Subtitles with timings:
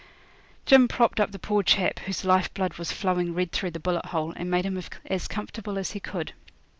[0.65, 4.07] Jim propped up the poor chap, whose life blood was flowing red through the bullet
[4.07, 6.33] hole, and made him as comfortable as he could.